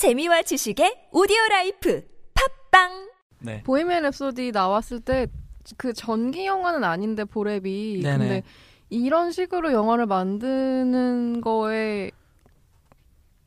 재미와 0.00 0.40
지식의 0.40 1.12
오디오 1.12 1.36
라이프 1.50 2.02
팟빵 2.70 3.10
네. 3.40 3.62
보헤미안 3.64 4.02
랩소디 4.04 4.50
나왔을 4.50 5.00
때 5.00 5.26
그 5.76 5.92
전기 5.92 6.46
영화는 6.46 6.84
아닌데 6.84 7.24
보랩이 7.24 8.02
네네. 8.02 8.18
근데 8.18 8.42
이런 8.88 9.30
식으로 9.30 9.72
영화를 9.72 10.06
만드는 10.06 11.40
거에 11.40 12.10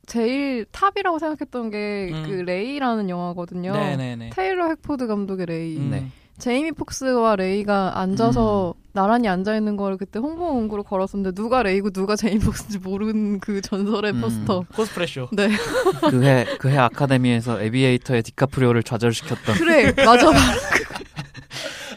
제일 0.06 0.64
탑이라고 0.70 1.18
생각했던 1.18 1.70
게그 1.70 2.40
음. 2.40 2.44
레이라는 2.44 3.08
영화거든요. 3.10 3.72
네네네. 3.72 4.30
테일러 4.30 4.68
핵포드 4.68 5.06
감독의 5.06 5.46
레이. 5.46 5.76
음. 5.78 5.90
네. 5.90 6.10
제이미 6.38 6.72
폭스와 6.72 7.36
레이가 7.36 7.98
앉아서 8.00 8.74
나란히 8.92 9.28
앉아 9.28 9.56
있는 9.56 9.76
거를 9.76 9.96
그때 9.96 10.18
홍보 10.18 10.52
문구로 10.52 10.82
걸었었는데 10.82 11.34
누가 11.34 11.62
레이고 11.62 11.90
누가 11.90 12.16
제이미 12.16 12.40
폭스인지 12.40 12.78
모르는 12.78 13.40
그 13.40 13.60
전설의 13.60 14.12
음. 14.12 14.20
포스터. 14.20 14.64
코스프레 14.74 15.06
쇼. 15.06 15.28
네. 15.32 15.48
그해 16.10 16.44
그 16.58 16.68
해 16.68 16.76
아카데미에서 16.78 17.62
에비에이터의 17.62 18.22
디카프리오를 18.24 18.82
좌절시켰던 18.82 19.54
그래 19.56 19.92
맞아. 20.04 20.30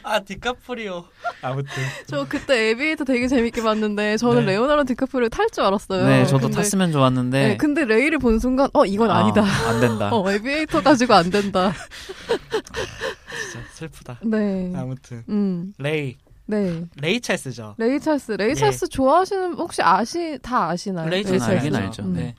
아 0.03 0.19
디카프리오. 0.21 1.03
아무튼. 1.41 1.69
저 2.07 2.25
그때 2.29 2.69
에비에이터 2.69 3.03
되게 3.03 3.27
재밌게 3.27 3.61
봤는데 3.61 4.15
저는 4.17 4.45
네. 4.45 4.53
레오나르도 4.53 4.85
디카프리오 4.87 5.27
탈 5.29 5.49
줄 5.49 5.63
알았어요. 5.65 6.05
네, 6.07 6.25
저도 6.25 6.43
근데- 6.47 6.55
탔으면 6.57 6.91
좋았는데 6.93 7.47
네, 7.49 7.57
근데 7.57 7.83
레이를 7.85 8.17
본 8.19 8.39
순간 8.39 8.69
어 8.73 8.85
이건 8.85 9.11
아, 9.11 9.17
아니다. 9.17 9.43
안 9.43 9.81
된다. 9.81 10.09
어 10.15 10.31
에비에이터 10.31 10.81
가지고 10.81 11.13
안 11.15 11.29
된다. 11.29 11.73
진짜 13.51 13.67
슬프다. 13.73 14.19
네. 14.23 14.73
아무튼 14.75 15.23
음. 15.29 15.73
레이. 15.77 16.17
네. 16.45 16.85
레이 16.95 17.19
찰스죠. 17.19 17.75
레이 17.77 17.99
찰스. 17.99 18.33
레이 18.33 18.51
예. 18.51 18.55
찰스 18.55 18.87
좋아하시는 18.89 19.53
혹시 19.53 19.81
아시 19.81 20.39
다 20.41 20.69
아시나요? 20.69 21.09
레이 21.09 21.23
찰스 21.23 21.43
알긴 21.43 21.75
알죠. 21.75 22.03
음. 22.03 22.13
네. 22.13 22.35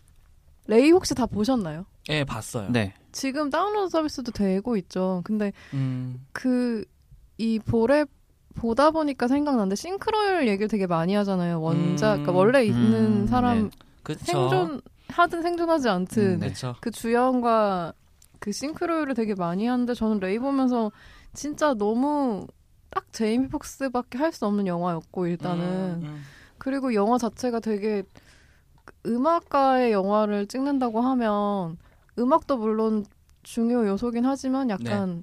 레이 0.66 0.91
혹시 0.91 1.15
다 1.15 1.27
보셨나요? 1.27 1.84
예, 2.11 2.24
봤어요. 2.24 2.71
네. 2.71 2.95
지금 3.12 3.51
다운로드 3.51 3.91
서비스도 3.91 4.33
되고 4.33 4.77
있죠. 4.77 5.23
근데 5.24 5.52
음. 5.74 6.24
그이 6.32 7.59
볼에 7.65 8.04
보다 8.54 8.91
보니까 8.91 9.29
생각나는데 9.29 9.76
싱크로율 9.76 10.49
얘기를 10.49 10.69
되게 10.69 10.87
많이 10.87 11.15
하잖아요. 11.15 11.60
원작 11.60 12.15
음. 12.15 12.23
그러니까 12.23 12.32
원래 12.32 12.65
있는 12.65 13.23
음, 13.23 13.26
사람 13.26 13.71
그쵸. 14.02 14.24
생존 14.24 14.80
하든 15.09 15.43
생존하지 15.43 15.88
않든 15.88 16.23
음, 16.23 16.41
네. 16.41 16.52
그 16.80 16.91
주연과 16.91 17.93
그 18.39 18.53
싱크로율을 18.53 19.15
되게 19.15 19.35
많이 19.35 19.67
하는데 19.67 19.93
저는 19.95 20.21
레이 20.21 20.39
보면서 20.39 20.93
진짜 21.35 21.75
너무 21.75 22.47
딱 22.91 23.13
제이미 23.13 23.49
폭스밖에 23.49 24.19
할 24.19 24.33
수 24.33 24.47
없는 24.47 24.67
영화였고 24.67 25.27
일단은 25.27 26.01
음, 26.03 26.07
음. 26.07 26.23
그리고 26.59 26.95
영화 26.95 27.19
자체가 27.19 27.61
되게 27.61 28.03
음악가의 29.07 29.93
영화를 29.93 30.47
찍는다고 30.47 31.01
하면 31.01 31.77
음악도 32.19 32.57
물론 32.57 33.05
중요 33.43 33.87
요소긴 33.87 34.25
하지만 34.25 34.71
약간 34.71 35.23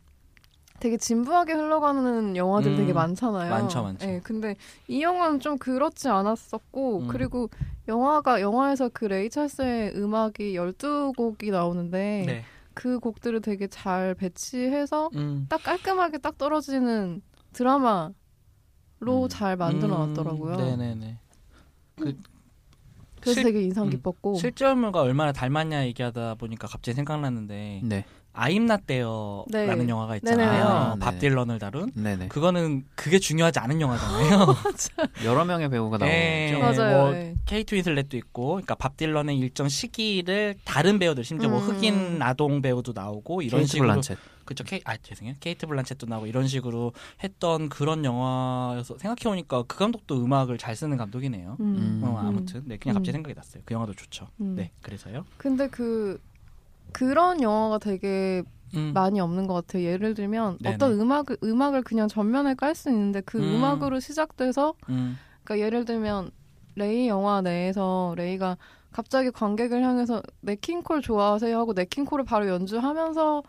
되게 0.80 0.98
진부하게 0.98 1.54
흘러가는 1.54 2.36
영화들이 2.36 2.74
음, 2.74 2.78
되게 2.78 2.94
많잖아요. 2.94 3.50
많죠, 3.50 3.84
많죠. 3.84 4.06
예, 4.08 4.20
근데 4.24 4.56
이 4.88 5.02
영화는 5.02 5.40
좀 5.40 5.58
그렇지 5.58 6.10
않았었고 6.10 7.00
음. 7.00 7.08
그리고 7.08 7.50
영화가 7.88 8.42
영화에서 8.42 8.90
그 8.94 9.06
레이 9.06 9.30
찰스의 9.30 9.94
음악이 9.96 10.56
12곡이 10.56 11.52
나오는데 11.52 12.24
네. 12.28 12.44
그 12.76 13.00
곡들을 13.00 13.42
되게 13.42 13.66
잘 13.68 14.14
배치해서 14.14 15.10
음. 15.16 15.48
딱 15.50 15.64
깔끔하게 15.64 16.20
딱 16.20 16.38
떨어지는 16.38 17.22
드라마로 17.54 18.14
음. 19.08 19.30
잘 19.30 19.56
만들어 19.58 19.98
놨더라고요. 20.06 20.54
음, 20.54 20.58
네네네. 20.58 21.18
그래서 21.96 23.34
실- 23.34 23.44
되게 23.44 23.64
인상 23.64 23.86
음, 23.86 23.90
깊었고. 23.90 24.36
실제물과 24.36 25.02
얼마나 25.02 25.32
닮았냐 25.32 25.86
얘기하다 25.88 26.36
보니까 26.36 26.68
갑자기 26.68 26.96
생각났는데 26.96 27.82
네. 27.84 28.06
아임나떼어라는 28.36 29.78
네. 29.86 29.88
영화가 29.88 30.18
있잖아요. 30.18 30.64
아, 30.66 30.96
밥 31.00 31.12
네네. 31.12 31.20
딜런을 31.20 31.60
다룬. 31.60 31.92
네네. 31.96 32.28
그거는 32.28 32.84
그게 32.96 33.20
중요하지 33.20 33.60
않은 33.60 33.82
영화잖아요. 33.82 34.56
여러 35.26 35.46
명의 35.46 35.70
배우가 35.70 35.98
네. 35.98 36.52
나오죠. 36.52 36.82
맞아요. 36.82 36.98
뭐 36.98 37.12
네. 37.12 37.36
케이트 37.46 37.76
윈슬렛도 37.76 38.18
있고, 38.18 38.48
그러니까 38.48 38.76
밥 38.76 38.98
딜런의 38.98 39.38
일정 39.38 39.70
시기를 39.70 40.56
다른 40.66 41.00
배우들, 41.00 41.24
심지어 41.24 41.50
뭐 41.50 41.60
음. 41.60 41.70
흑인 41.70 42.22
아동 42.22 42.62
배우도 42.62 42.92
나오고 42.94 43.42
이런 43.42 43.62
케이트 43.62 43.72
식으로 43.72 43.88
블란쳇. 43.88 44.18
그쵸 44.46 44.64
케이 44.64 44.80
아 44.86 44.96
죄송해요 44.96 45.36
케이트 45.40 45.66
블란쳇도 45.66 46.06
나오고 46.06 46.28
이런 46.28 46.48
식으로 46.48 46.94
했던 47.24 47.68
그런 47.68 48.06
영화여서 48.06 49.00
생각해 49.00 49.24
보니까 49.24 49.64
그 49.64 49.78
감독도 49.78 50.24
음악을 50.24 50.60
잘 50.60 50.76
쓰는 50.76 50.98
감독이네요. 50.98 51.58
음. 51.60 52.02
어, 52.04 52.18
아무튼 52.20 52.62
네 52.66 52.78
그냥 52.78 52.94
갑자기 52.94 53.12
음. 53.12 53.14
생각이 53.14 53.34
났어요. 53.34 53.64
그 53.66 53.74
영화도 53.74 53.94
좋죠. 53.94 54.28
음. 54.42 54.56
네 54.56 54.72
그래서요. 54.82 55.26
근데 55.38 55.68
그 55.68 56.22
그런 56.96 57.42
영화가 57.42 57.80
되게 57.80 58.42
음. 58.74 58.92
많이 58.94 59.20
없는 59.20 59.48
것 59.48 59.54
같아요. 59.54 59.84
예를 59.84 60.14
들면 60.14 60.60
네네. 60.62 60.76
어떤 60.76 60.94
음악을 60.98 61.38
음악을 61.44 61.82
그냥 61.84 62.08
전면에 62.08 62.54
깔 62.54 62.74
수 62.74 62.90
있는데 62.90 63.20
그 63.20 63.38
음. 63.38 63.56
음. 63.56 63.64
악으로 63.66 64.00
시작돼서 64.00 64.76
음. 64.88 65.18
그러니까 65.44 65.66
예를 65.66 65.84
들면 65.84 66.32
레이 66.76 67.10
영화 67.10 67.42
내에서 67.42 68.14
레이가 68.18 68.58
갑자기 68.92 69.30
관객을 69.30 69.84
향해서 69.84 70.22
냇 70.40 70.62
킹 70.62 70.85
콜 70.85 71.02
좋아하세요 71.02 71.58
하고 71.58 71.74
냇 71.74 71.88
킹 71.88 72.02
콜을 72.02 72.24
바로 72.24 72.48
연주하면서 72.48 73.44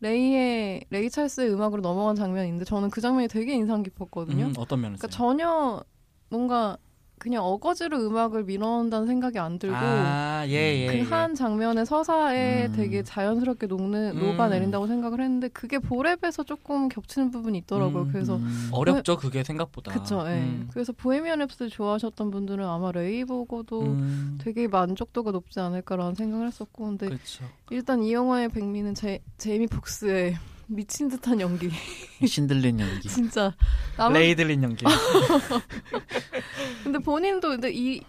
레이의 0.00 0.84
레이 0.90 1.10
찰스의 1.10 1.52
음악으로 1.52 1.82
넘어간 1.82 2.14
장면인데 2.14 2.64
저는 2.64 2.90
그 2.90 3.00
장면이 3.00 3.26
되게 3.26 3.52
인상 3.54 3.82
깊었거든요. 3.82 4.46
음, 4.46 4.54
어떤 4.56 4.80
면에서? 4.80 4.98
그러니까 4.98 5.08
전혀 5.08 5.82
뭔가 6.30 6.76
그냥 7.22 7.44
어거지로 7.44 8.04
음악을 8.04 8.42
밀어넣는다는 8.42 9.06
생각이 9.06 9.38
안 9.38 9.60
들고 9.60 9.76
아, 9.78 10.44
예, 10.48 10.88
예. 10.88 11.04
그한 11.04 11.36
장면의 11.36 11.86
서사에 11.86 12.66
음. 12.66 12.72
되게 12.72 13.04
자연스럽게 13.04 13.68
녹는 13.68 14.16
음. 14.16 14.20
녹아내린다고 14.20 14.88
생각을 14.88 15.20
했는데 15.20 15.46
그게 15.46 15.78
보랩에서 15.78 16.44
조금 16.44 16.88
겹치는 16.88 17.30
부분이 17.30 17.58
있더라고요. 17.58 18.02
음. 18.02 18.08
그래서 18.10 18.38
음. 18.38 18.68
어렵죠, 18.72 19.18
그게 19.18 19.44
생각보다. 19.44 19.92
그쵸. 19.92 20.24
예. 20.26 20.32
음. 20.32 20.68
그래서 20.72 20.92
보헤미안 20.92 21.38
랩소디를 21.38 21.70
좋아하셨던 21.70 22.32
분들은 22.32 22.66
아마 22.66 22.90
레이 22.90 23.24
보고도 23.24 23.82
음. 23.82 24.38
되게 24.42 24.66
만족도가 24.66 25.30
높지 25.30 25.60
않을까라는 25.60 26.16
생각을 26.16 26.48
했었고 26.48 26.86
근데 26.86 27.06
그렇죠. 27.06 27.44
일단 27.70 28.02
이 28.02 28.12
영화의 28.12 28.48
백미는 28.48 28.96
제, 28.96 29.20
제이미 29.38 29.68
폭스의 29.68 30.34
미친 30.74 31.08
듯한 31.08 31.40
연기 31.40 31.70
신들린 32.26 32.80
연기. 32.80 33.08
진짜 33.08 33.54
나머지 33.96 34.20
레이들린 34.20 34.62
연기. 34.62 34.84
근데 36.84 36.98
본인도 36.98 37.48
근데 37.50 37.70
이 37.72 38.02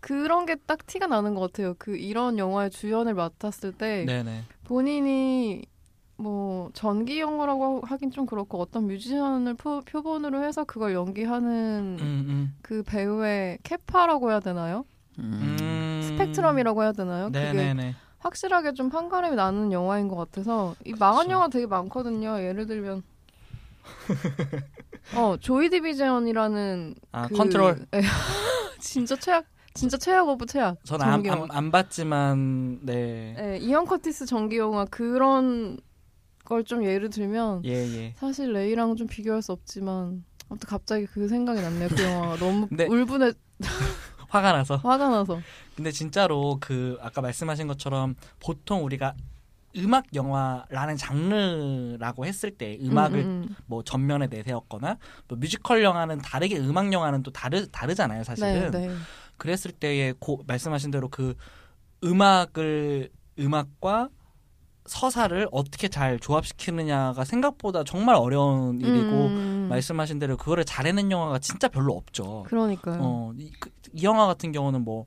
그런 0.00 0.46
게 0.46 0.56
딱 0.66 0.86
티가 0.86 1.06
나는 1.06 1.34
것 1.34 1.52
같아요. 1.52 1.74
그 1.78 1.96
이런 1.96 2.38
영화의 2.38 2.70
주연을 2.70 3.14
맡았을 3.14 3.72
때 3.72 4.04
네네. 4.06 4.44
본인이 4.64 5.62
뭐 6.16 6.70
전기 6.74 7.20
영화라고 7.20 7.82
하긴 7.84 8.10
좀 8.10 8.26
그렇고 8.26 8.60
어떤 8.60 8.86
뮤지션을 8.86 9.54
표, 9.54 9.80
표본으로 9.80 10.44
해서 10.44 10.64
그걸 10.64 10.94
연기하는 10.94 11.98
음, 12.00 12.24
음. 12.28 12.54
그 12.62 12.82
배우의 12.82 13.58
캐파라고 13.62 14.30
해야 14.30 14.40
되나요? 14.40 14.84
음. 15.18 15.56
음. 15.60 16.00
스펙트럼이라고 16.02 16.82
해야 16.82 16.92
되나요? 16.92 17.26
그게 17.26 17.52
네네네. 17.52 17.94
확실하게 18.26 18.74
좀 18.74 18.88
판가름이 18.88 19.34
나는 19.36 19.72
영화인 19.72 20.06
것 20.08 20.16
같아서 20.16 20.74
이 20.84 20.92
망한 20.92 21.24
그쵸. 21.26 21.32
영화 21.32 21.48
되게 21.48 21.66
많거든요. 21.66 22.40
예를 22.40 22.66
들면 22.66 23.02
어 25.16 25.36
조이 25.40 25.68
디비전이라는 25.70 26.94
아, 27.10 27.26
그- 27.28 27.34
컨트롤. 27.34 27.84
에, 27.92 28.00
진짜 28.80 29.16
최악 29.16 29.44
진짜 29.74 29.96
최악 29.96 30.28
of 30.28 30.46
최악. 30.46 30.76
저는 30.84 31.04
안, 31.06 31.24
영화. 31.26 31.44
안, 31.44 31.48
안 31.50 31.70
봤지만, 31.70 32.80
네. 32.82 33.34
네, 33.36 33.58
이언 33.58 33.86
커티스 33.86 34.26
전기 34.26 34.58
영화 34.58 34.84
그런 34.84 35.78
걸 36.44 36.64
좀 36.64 36.84
예를 36.84 37.08
들면 37.08 37.62
예, 37.64 37.70
예. 37.72 38.14
사실 38.18 38.52
레이랑 38.52 38.94
좀 38.96 39.06
비교할 39.06 39.40
수 39.42 39.52
없지만 39.52 40.22
아무튼 40.50 40.68
갑자기 40.68 41.06
그 41.06 41.26
생각이 41.26 41.60
났네요. 41.60 41.88
그 41.88 42.02
영화가 42.02 42.36
너무 42.36 42.68
근데- 42.70 42.86
울분에 42.86 43.32
화가 44.32 44.52
나서. 44.52 44.76
화가 44.76 45.10
나서. 45.10 45.42
근데 45.76 45.92
진짜로 45.92 46.56
그 46.58 46.98
아까 47.02 47.20
말씀하신 47.20 47.66
것처럼 47.66 48.14
보통 48.40 48.82
우리가 48.84 49.14
음악 49.76 50.06
영화라는 50.14 50.96
장르라고 50.96 52.24
했을 52.24 52.50
때 52.50 52.78
음악을 52.82 53.18
음, 53.20 53.24
음, 53.24 53.46
음. 53.48 53.56
뭐 53.66 53.82
전면에 53.82 54.26
내세웠거나 54.28 54.96
또 55.28 55.36
뮤지컬 55.36 55.82
영화는 55.82 56.18
다르게 56.18 56.58
음악 56.58 56.92
영화는 56.92 57.22
또 57.22 57.30
다르 57.30 57.66
다르잖아요 57.68 58.24
사실은 58.24 58.70
네, 58.70 58.88
네. 58.88 58.94
그랬을 59.38 59.72
때에 59.72 60.12
고, 60.18 60.42
말씀하신 60.46 60.90
대로 60.90 61.08
그 61.08 61.34
음악을 62.04 63.10
음악과 63.38 64.08
서사를 64.86 65.48
어떻게 65.52 65.88
잘 65.88 66.18
조합시키느냐가 66.18 67.24
생각보다 67.24 67.84
정말 67.84 68.16
어려운 68.16 68.80
일이고 68.80 69.26
음, 69.26 69.66
말씀하신 69.70 70.18
대로 70.18 70.36
그거를 70.36 70.64
잘해낸 70.64 71.10
영화가 71.10 71.38
진짜 71.38 71.68
별로 71.68 71.94
없죠. 71.94 72.42
그러니까요. 72.48 72.98
어, 73.00 73.32
이, 73.38 73.50
그, 73.60 73.70
이 73.92 74.02
영화 74.04 74.26
같은 74.26 74.50
경우는 74.52 74.82
뭐 74.82 75.06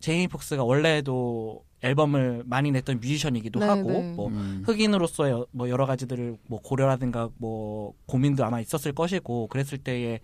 제이미 0.00 0.28
폭스가 0.28 0.62
원래도 0.64 1.64
앨범을 1.80 2.42
많이 2.46 2.70
냈던 2.70 3.00
뮤지션이기도 3.00 3.60
네, 3.60 3.66
하고 3.66 3.90
네. 3.90 4.12
뭐 4.14 4.28
음. 4.28 4.62
흑인으로서의 4.66 5.32
여- 5.32 5.46
뭐 5.50 5.68
여러 5.68 5.86
가지들을 5.86 6.38
뭐 6.46 6.60
고려라든가 6.60 7.30
뭐 7.38 7.94
고민도 8.06 8.44
아마 8.44 8.60
있었을 8.60 8.92
것이고 8.92 9.48
그랬을 9.48 9.78
때에 9.78 10.20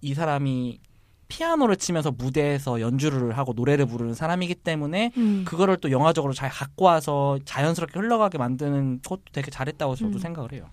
이 0.00 0.14
사람이 0.14 0.80
피아노를 1.28 1.76
치면서 1.76 2.10
무대에서 2.10 2.80
연주를 2.80 3.36
하고 3.36 3.52
노래를 3.52 3.86
부르는 3.86 4.14
사람이기 4.14 4.54
때문에 4.56 5.12
음. 5.16 5.44
그거를 5.46 5.76
또 5.76 5.90
영화적으로 5.90 6.32
잘 6.32 6.48
갖고 6.50 6.86
와서 6.86 7.38
자연스럽게 7.44 7.98
흘러가게 7.98 8.38
만드는 8.38 9.00
것도 9.02 9.22
되게 9.32 9.50
잘했다고 9.50 9.94
저도 9.94 10.16
음. 10.16 10.18
생각을 10.18 10.52
해요. 10.52 10.66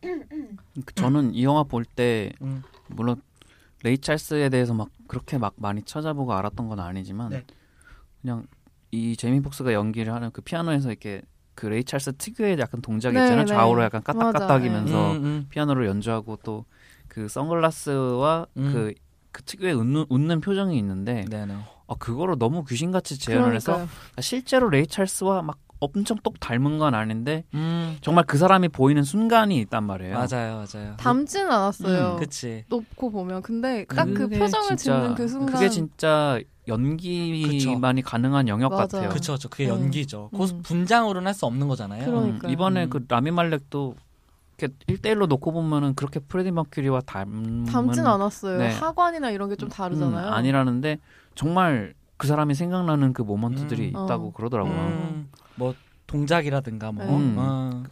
그 0.00 0.94
저는 0.94 1.34
이 1.34 1.44
영화 1.44 1.62
볼때 1.62 2.32
음. 2.40 2.62
물론 2.88 3.22
레이 3.84 3.98
찰스에 3.98 4.48
대해서 4.48 4.74
막 4.74 4.88
그렇게 5.06 5.38
막 5.38 5.54
많이 5.56 5.82
찾아보고 5.82 6.32
알았던 6.32 6.68
건 6.68 6.80
아니지만 6.80 7.30
네. 7.30 7.44
그냥 8.20 8.46
이 8.90 9.16
제이미 9.16 9.40
폭스가 9.40 9.72
연기를 9.72 10.12
하는 10.12 10.30
그 10.32 10.40
피아노에서 10.40 10.90
이렇게 10.90 11.22
그 11.54 11.66
레이 11.66 11.84
찰스 11.84 12.16
특유의 12.16 12.58
약간 12.58 12.80
동작이 12.80 13.14
네, 13.14 13.24
있잖아요. 13.24 13.44
네. 13.44 13.46
좌우로 13.46 13.82
약간 13.82 14.02
까딱까딱이면서 14.02 15.12
음, 15.12 15.24
음. 15.24 15.46
피아노를 15.50 15.86
연주하고 15.86 16.36
또 16.42 16.64
그 17.12 17.28
선글라스와 17.28 18.46
음. 18.56 18.72
그, 18.72 18.94
그 19.32 19.42
특유의 19.42 19.74
웃는, 19.74 20.06
웃는 20.08 20.40
표정이 20.40 20.76
있는데 20.78 21.24
네네. 21.30 21.54
아, 21.88 21.94
그거를 21.98 22.36
너무 22.38 22.64
귀신같이 22.64 23.18
재현을 23.18 23.54
해서 23.54 23.72
그러니까요. 23.72 23.98
실제로 24.20 24.68
레이 24.68 24.86
찰스와 24.86 25.42
막 25.42 25.58
엄청 25.80 26.16
똑 26.22 26.38
닮은 26.38 26.78
건 26.78 26.94
아닌데 26.94 27.42
음. 27.54 27.96
정말 28.02 28.24
그 28.24 28.38
사람이 28.38 28.68
보이는 28.68 29.02
순간이 29.02 29.58
있단 29.62 29.82
말이에요. 29.82 30.14
맞아요, 30.14 30.64
맞아요. 30.72 30.96
닮지는 30.96 31.50
않았어요. 31.50 32.12
음, 32.14 32.16
그치. 32.20 32.64
놓고 32.68 33.10
보면 33.10 33.42
근데 33.42 33.84
딱 33.86 34.04
그 34.14 34.28
표정을 34.28 34.76
진짜- 34.76 34.76
짓는 35.00 35.14
그 35.16 35.26
순간 35.26 35.54
그게 35.54 35.68
진짜 35.68 36.38
연기만이 36.68 38.02
가능한 38.02 38.48
영역 38.48 38.70
맞아요. 38.70 38.82
같아요. 38.86 39.08
그쵸, 39.08 39.32
그쵸. 39.34 39.48
그게 39.48 39.64
음. 39.66 39.70
연기죠. 39.70 40.30
음. 40.34 40.62
분장으로는 40.62 41.26
할 41.26 41.34
수 41.34 41.46
없는 41.46 41.66
거잖아요. 41.66 42.04
그럼- 42.04 42.38
음. 42.44 42.50
이번에 42.50 42.84
음. 42.84 42.90
그 42.90 43.04
라미 43.08 43.30
말렉도 43.30 43.94
이렇게 44.62 44.68
1대1로 44.86 45.26
놓고 45.26 45.52
보면은 45.52 45.94
그렇게 45.94 46.20
프레디 46.20 46.50
머큐리와 46.50 47.00
닮은 47.00 47.64
닮진 47.64 48.06
않았어요. 48.06 48.58
네. 48.58 48.72
하관이나 48.72 49.30
이런 49.30 49.48
게 49.48 49.56
좀 49.56 49.68
다르잖아요. 49.68 50.28
음, 50.28 50.32
아니라는데 50.32 50.98
정말 51.34 51.94
그 52.16 52.26
사람이 52.26 52.54
생각나는 52.54 53.12
그 53.12 53.22
모먼트들이 53.22 53.82
음. 53.82 53.88
있다고 53.88 54.28
어. 54.28 54.32
그러더라고요. 54.32 54.74
음, 54.74 55.28
뭐 55.56 55.74
동작이라든가 56.06 56.92
뭐 56.92 57.06
음. 57.06 57.36
어. 57.38 57.82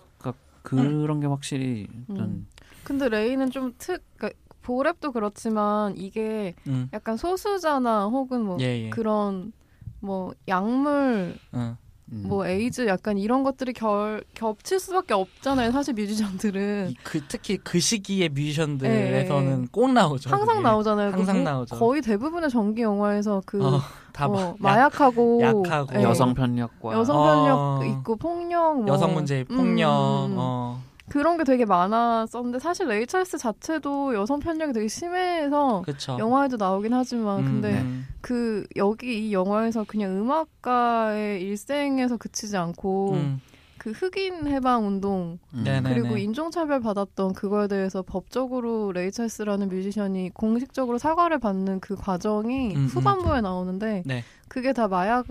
그런 0.62 1.20
게 1.20 1.26
확실히 1.26 1.88
좀 2.06 2.16
음. 2.18 2.46
근데 2.84 3.08
레이는 3.08 3.50
좀 3.50 3.72
특, 3.78 4.02
그러니까 4.16 4.38
보랩도 4.62 5.14
그렇지만 5.14 5.96
이게 5.96 6.54
음. 6.66 6.88
약간 6.92 7.16
소수자나 7.16 8.04
혹은 8.08 8.44
뭐 8.44 8.58
예, 8.60 8.84
예. 8.84 8.90
그런 8.90 9.52
뭐 10.00 10.34
약물, 10.48 11.34
어. 11.52 11.78
음. 12.12 12.24
뭐 12.26 12.46
에이즈 12.46 12.86
약간 12.88 13.18
이런 13.18 13.42
것들이 13.44 13.72
결, 13.72 14.24
겹칠 14.34 14.80
수밖에 14.80 15.14
없잖아요. 15.14 15.70
사실 15.70 15.94
뮤지션들은 15.94 16.90
이- 16.90 16.96
그 17.04 17.20
특히 17.28 17.56
그 17.58 17.78
시기의 17.78 18.22
예, 18.22 18.28
뮤지션들에서는 18.28 19.68
꼭 19.70 19.92
나오죠. 19.92 20.30
항상 20.30 20.56
그게. 20.56 20.62
나오잖아요. 20.62 21.12
항상 21.12 21.36
그 21.36 21.40
나오죠. 21.42 21.76
거의 21.76 22.02
대부분의 22.02 22.50
전기 22.50 22.82
영화에서 22.82 23.42
그 23.46 23.64
어, 23.64 23.80
다뭐막 24.12 24.48
약- 24.50 24.56
마약하고 24.58 25.40
약하고 25.40 25.94
예, 25.98 26.02
여성 26.02 26.34
편력과 26.34 26.92
여성 26.94 27.16
편력 27.22 27.58
어. 27.58 27.80
있고 27.84 28.16
폭력, 28.16 28.82
뭐. 28.82 28.88
여성 28.92 29.14
문제 29.14 29.44
음, 29.50 29.56
폭력 29.56 29.90
음, 30.26 30.32
음. 30.32 30.36
어. 30.38 30.82
그런 31.10 31.36
게 31.36 31.44
되게 31.44 31.64
많았었는데 31.64 32.60
사실 32.60 32.86
레이 32.86 33.04
찰스 33.06 33.36
자체도 33.36 34.14
여성 34.14 34.38
편력이 34.38 34.72
되게 34.72 34.86
심해서 34.86 35.82
그쵸. 35.84 36.16
영화에도 36.20 36.56
나오긴 36.56 36.94
하지만 36.94 37.40
음, 37.40 37.44
근데 37.44 37.80
음. 37.80 38.06
그 38.20 38.64
여기 38.76 39.28
이 39.28 39.32
영화에서 39.32 39.84
그냥 39.84 40.12
음악가의 40.12 41.42
일생에서 41.42 42.16
그치지 42.16 42.56
않고 42.56 43.12
음. 43.14 43.40
그 43.76 43.90
흑인 43.90 44.46
해방 44.46 44.86
운동 44.86 45.38
음. 45.52 45.64
네네. 45.64 45.94
그리고 45.94 46.16
인종차별 46.16 46.80
받았던 46.80 47.32
그거에 47.32 47.66
대해서 47.66 48.02
법적으로 48.02 48.92
레이 48.92 49.10
찰스라는 49.10 49.68
뮤지션이 49.68 50.30
공식적으로 50.30 50.98
사과를 50.98 51.40
받는 51.40 51.80
그 51.80 51.96
과정이 51.96 52.76
음, 52.76 52.82
음. 52.82 52.86
후반부에 52.86 53.40
나오는데 53.40 54.04
네. 54.06 54.22
그게 54.48 54.72
다 54.72 54.86
마약 54.86 55.26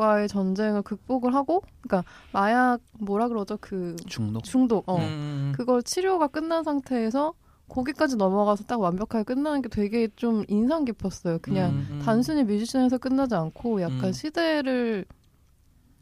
과의 0.00 0.28
전쟁을 0.28 0.80
극복을 0.80 1.34
하고 1.34 1.62
그러니까 1.82 2.10
마약 2.32 2.80
뭐라 2.98 3.28
그러죠 3.28 3.58
그 3.60 3.96
중독. 4.06 4.42
중독 4.44 4.88
어 4.88 4.96
음. 4.96 5.52
그걸 5.54 5.82
치료가 5.82 6.26
끝난 6.26 6.64
상태에서 6.64 7.34
거기까지 7.68 8.16
넘어가서 8.16 8.64
딱 8.64 8.80
완벽하게 8.80 9.24
끝나는 9.24 9.60
게 9.60 9.68
되게 9.68 10.08
좀 10.16 10.44
인상 10.48 10.86
깊었어요. 10.86 11.38
그냥 11.40 11.72
음, 11.72 11.86
음. 11.90 12.02
단순히 12.02 12.44
뮤지션에서 12.44 12.96
끝나지 12.96 13.34
않고 13.34 13.82
약간 13.82 14.04
음. 14.04 14.12
시대를 14.12 15.04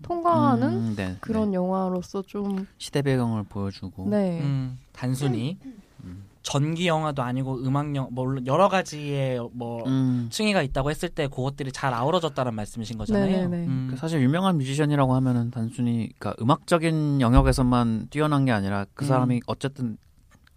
통과하는 0.02 0.68
음, 0.68 0.94
네, 0.96 1.16
그런 1.20 1.50
네. 1.50 1.56
영화로서 1.56 2.22
좀 2.22 2.66
시대 2.78 3.02
배경을 3.02 3.42
보여주고 3.42 4.08
네. 4.08 4.40
음, 4.40 4.78
단순히 4.92 5.58
음. 5.64 5.82
전기 6.42 6.86
영화도 6.86 7.22
아니고 7.22 7.58
음악 7.64 7.94
영화 7.94 8.08
뭐 8.10 8.24
물론 8.24 8.46
여러 8.46 8.68
가지의 8.68 9.40
뭐 9.52 9.84
음. 9.86 10.28
층위가 10.30 10.62
있다고 10.62 10.90
했을 10.90 11.08
때 11.08 11.28
그것들이 11.28 11.72
잘 11.72 11.92
아우러졌다는 11.94 12.54
말씀이신 12.54 12.98
거잖아요. 12.98 13.26
네네네. 13.26 13.66
음. 13.66 13.88
그 13.90 13.96
사실 13.96 14.22
유명한 14.22 14.56
뮤지션이라고 14.58 15.14
하면은 15.14 15.50
단순히 15.50 16.10
그러니까 16.18 16.34
음악적인 16.40 17.20
영역에서만 17.20 18.08
뛰어난 18.10 18.44
게 18.44 18.52
아니라 18.52 18.86
그 18.94 19.04
음. 19.04 19.08
사람이 19.08 19.40
어쨌든 19.46 19.98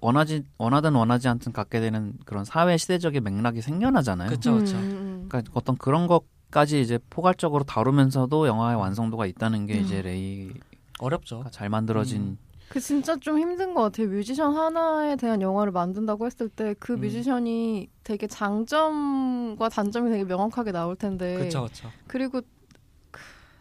원하지 0.01 0.43
원하든 0.57 0.95
원하지 0.95 1.27
않든 1.27 1.53
갖게 1.53 1.79
되는 1.79 2.13
그런 2.25 2.43
사회 2.43 2.75
시대적인 2.75 3.23
맥락이 3.23 3.61
생겨나잖아요. 3.61 4.29
음, 4.29 4.57
음. 4.57 5.25
그러니까 5.29 5.51
어떤 5.53 5.77
그런 5.77 6.07
것까지 6.07 6.81
이제 6.81 6.99
포괄적으로 7.09 7.63
다루면서도 7.63 8.47
영화의 8.47 8.77
완성도가 8.77 9.27
있다는 9.27 9.67
게 9.67 9.75
음. 9.75 9.81
이제 9.81 10.01
레이가 10.01 10.55
어렵죠. 10.99 11.45
잘 11.51 11.69
만들어진 11.69 12.21
음. 12.21 12.37
그 12.71 12.79
진짜 12.79 13.17
좀 13.17 13.37
힘든 13.37 13.73
것 13.73 13.81
같아요. 13.81 14.07
뮤지션 14.07 14.55
하나에 14.55 15.17
대한 15.17 15.41
영화를 15.41 15.73
만든다고 15.73 16.25
했을 16.25 16.47
때그 16.47 16.93
음. 16.93 17.01
뮤지션이 17.01 17.89
되게 18.05 18.27
장점과 18.27 19.67
단점이 19.67 20.09
되게 20.09 20.23
명확하게 20.23 20.71
나올 20.71 20.95
텐데 20.95 21.37
그쵸, 21.37 21.63
그쵸. 21.63 21.89
그리고 22.07 22.39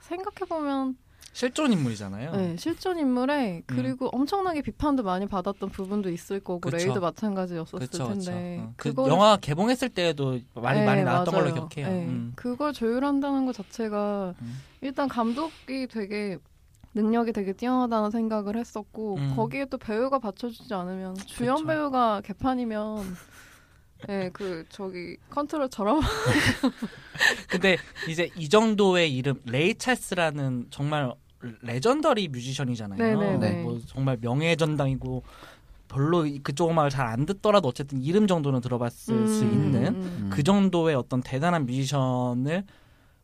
생각해 0.03 0.49
보면 0.49 0.97
실존 1.33 1.73
인물이잖아요. 1.73 2.33
네, 2.37 2.57
실존 2.57 2.99
인물에 3.01 3.63
그리고 3.67 4.09
엄청나게 4.13 4.63
비판도 4.63 5.03
많이 5.03 5.27
받았던 5.27 5.71
부분도 5.71 6.11
있을 6.11 6.39
거고 6.39 6.61
그쵸. 6.61 6.77
레이도 6.77 7.01
마찬가지였었을 7.01 7.79
그쵸, 7.89 8.07
그쵸. 8.09 8.15
텐데 8.31 8.61
어. 8.63 8.73
그 8.77 8.93
그거를- 8.93 9.09
영화 9.09 9.37
개봉했을 9.37 9.89
때에도 9.89 10.39
많이 10.55 10.81
네, 10.81 10.87
많이 10.87 11.03
나왔던 11.03 11.35
걸로 11.35 11.51
맞아요. 11.51 11.69
기억해요. 11.69 11.93
네, 11.93 12.07
음. 12.07 12.33
그걸 12.37 12.73
조율한다는 12.73 13.45
것 13.47 13.57
자체가 13.57 14.35
음. 14.41 14.63
일단 14.83 15.09
감독이 15.09 15.87
되게 15.89 16.39
능력이 16.95 17.33
되게 17.33 17.53
뛰어나다는 17.53 18.11
생각을 18.11 18.57
했었고 18.57 19.17
음. 19.17 19.33
거기에 19.37 19.67
또 19.67 19.79
배우가 19.79 20.19
받쳐주지 20.19 20.73
않으면 20.75 21.15
주연 21.15 21.57
그쵸. 21.57 21.67
배우가 21.67 22.21
개판이면 22.23 23.17
네, 24.09 24.31
그 24.33 24.65
저기 24.71 25.17
컨트롤처럼 25.31 26.01
근데 27.49 27.77
이제 28.09 28.31
이 28.37 28.49
정도의 28.49 29.15
이름 29.15 29.41
레이 29.47 29.75
찰스라는 29.75 30.67
정말 30.71 31.13
legendary 31.63 32.29
뮤지션이잖아요. 32.29 32.99
네네네. 32.99 33.63
뭐 33.63 33.79
정말 33.87 34.19
명예 34.21 34.57
전당이고 34.57 35.23
별로 35.89 36.27
이- 36.27 36.39
그쪽 36.39 36.71
음악을 36.71 36.91
잘 36.91 37.07
안 37.07 37.25
듣더라도 37.27 37.69
어쨌든 37.69 38.01
이름 38.03 38.27
정도는 38.27 38.61
들어봤을 38.61 39.27
수 39.27 39.45
음, 39.45 39.53
있는 39.53 39.87
음. 39.95 40.19
음. 40.25 40.31
그 40.33 40.43
정도의 40.43 40.95
어떤 40.95 41.23
대단한 41.23 41.67
뮤지션을 41.67 42.65